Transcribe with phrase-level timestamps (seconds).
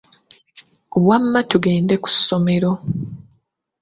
[1.07, 2.71] Wamma tugende ku ssomero.